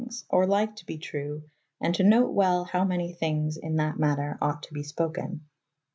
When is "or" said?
0.29-0.47